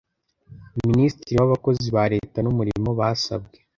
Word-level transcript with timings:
Minisitiri 0.89 1.37
w 1.39 1.43
abakozi 1.47 1.87
ba 1.95 2.03
leta 2.13 2.37
n 2.41 2.47
umurimo 2.53 2.89
basabwe 2.99 3.57